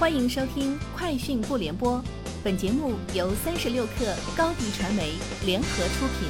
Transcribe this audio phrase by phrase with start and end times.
[0.00, 1.98] 欢迎收听《快讯不联播》，
[2.42, 5.12] 本节目由三十六克高低传媒
[5.44, 6.26] 联合出品。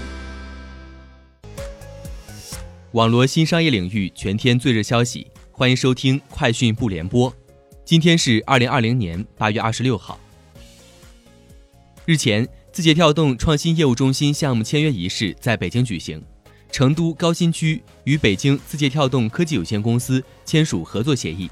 [2.91, 7.31] 网罗新商业领域全天最热消息，欢迎收听《快讯不联播》。
[7.85, 10.19] 今天是二零二零年八月二十六号。
[12.05, 16.21] 日前，字节跳动创新业务中心项目签约仪式在北京举行，
[16.73, 21.49] 成都高新区与北京字节跳动科技有限公司签署合作协议。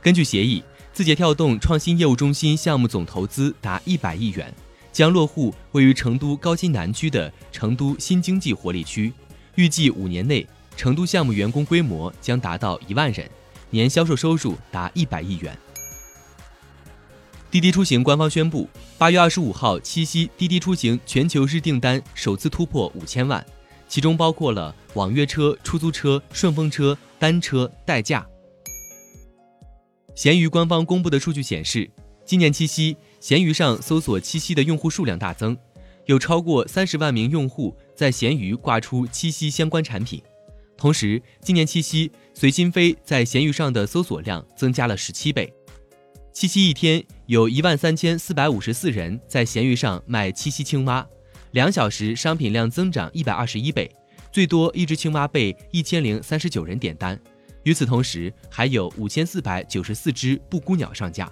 [0.00, 0.62] 根据协议，
[0.96, 4.50] 字节跳动创新业务中心项目总投资达一百亿元，
[4.90, 9.12] 将落户位于成都高新南区的成都新经济活力区。
[9.56, 13.30] 预计五年内，成都项目员工规模将达到一万人，
[13.68, 15.54] 年销售收入达一百亿元。
[17.50, 23.44] 滴滴出行官方宣布，八月二十五号七夕，滴滴出行全球日订单首次突破五千万，
[23.86, 28.26] 其中包括了网约车、出租车、顺风车、单车、代驾。
[30.16, 31.90] 闲鱼官方公布的数据显示，
[32.24, 35.54] 今年七夕，闲鱼上搜索七夕的用户数量大增，
[36.06, 40.22] 有超过三十万名用户在闲鱼挂出七夕相关产品。
[40.74, 45.52] 同时，今年七夕，随心飞在闲鱼上的搜索量增加了十七倍。
[46.32, 51.06] 七夕一天，有一万三千四百五十四人在闲鱼上卖七夕青蛙，
[51.50, 53.94] 两小时商品量增长一百二十一倍，
[54.32, 57.20] 最多一只青蛙被一千零三十九人点单。
[57.66, 61.28] 与此同时，还有五千四百九十四只布谷鸟上架。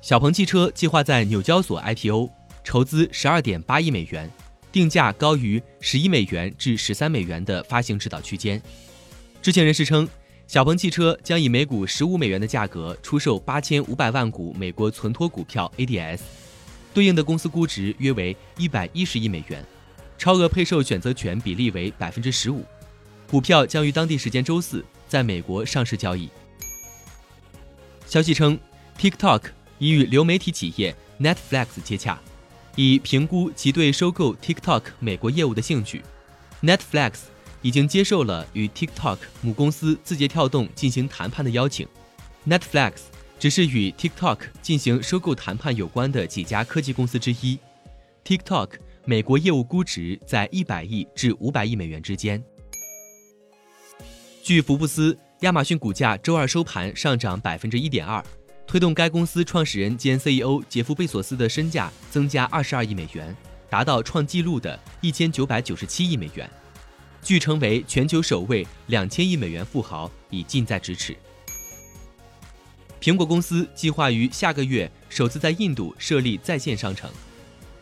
[0.00, 2.30] 小鹏汽车计划在纽交所 IPO，
[2.64, 4.30] 筹资十二点八亿美元，
[4.72, 8.60] 定价高于十一美元至十三美元的发行指导区间。
[9.42, 10.08] 知情人士称，
[10.46, 16.20] 小鹏汽车将以每股十五美元的价格出售八千五百万股美国存托股票 ADS，
[16.94, 19.62] 对应的公司估值约为一百一十亿美元，
[20.16, 22.64] 超额配售选择权比例为百分之十五。
[23.34, 26.30] 股票将于当地时间周四在美国上市交易。
[28.06, 28.56] 消息称
[28.96, 29.42] ，TikTok
[29.80, 32.16] 已与流媒体企业 Netflix 接洽，
[32.76, 36.04] 以评估其对收购 TikTok 美国业务的兴趣。
[36.62, 37.14] Netflix
[37.60, 41.88] 已经接受了与 TikTok 母公司字节跳动进行谈判的邀请。
[42.46, 42.92] Netflix
[43.40, 47.58] 只是与 TikTok 进行收购谈判有关的几家科技公司之一。
[48.24, 52.40] TikTok 美国业务估值在一百亿至五百亿美元之间。
[54.44, 58.22] 据福布斯，亚马逊股价周二收盘上涨百分之一点二，
[58.66, 63.34] 推动该公司创始人兼 CEO 杰夫·贝索斯的身价增加二十二亿美元，
[63.70, 66.46] 达到创纪录的一千九百九十七亿美元，
[67.22, 71.16] 据称为全球首位两千亿美元富豪已近在咫尺。
[73.00, 77.10] 苹果公司计划于下个月首次在印度设立在线商城，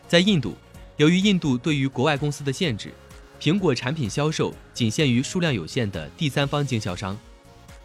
[0.07, 0.55] 在印度，
[0.97, 2.95] 由于印度对于国外公司的限制。
[3.43, 7.19] 苹果产品销售仅限于数量有限的第三方经销商。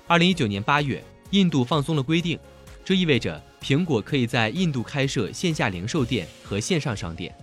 [0.05, 2.37] 二零一九年八月，印度放松了规定，
[2.85, 7.35] 这意味着苹果可以在印度开设线下零售店和线上商店。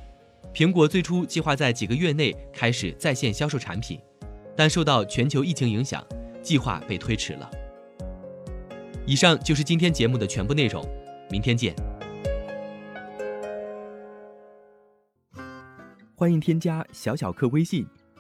[0.55, 3.99] 苹果最初计划在几个月内开始在线销售产品，
[4.57, 6.01] 但受到全球疫情影响，
[6.41, 7.51] 计划被推迟了。
[9.05, 10.89] 以上就是今天节目的全部内容，
[11.29, 11.75] 明天见。
[16.15, 17.85] 欢迎添加小小客微信。